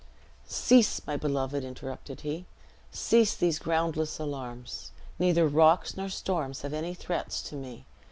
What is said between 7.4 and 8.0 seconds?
to me.